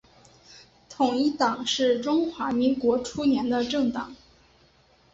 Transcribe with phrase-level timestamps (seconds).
[0.89, 4.15] 统一党是中华民国初年的政党。